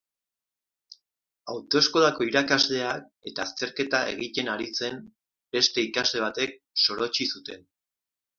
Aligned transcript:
Autoeskolako 1.55 2.25
irakasleak 2.29 3.05
eta 3.33 3.43
azterketa 3.49 4.01
egiten 4.15 4.49
ari 4.55 4.71
zen 4.79 4.99
beste 5.59 5.85
ikasle 5.91 6.25
batek 6.25 6.59
sorotsi 6.87 7.31
zuten. 7.37 7.65